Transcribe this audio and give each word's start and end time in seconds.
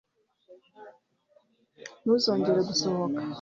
Ntuzongere 2.03 2.59
gusohoka 2.69 3.19